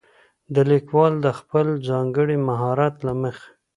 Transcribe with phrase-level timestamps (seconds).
[0.69, 3.47] ليکوال د خپل ځانګړي مهارت له مخې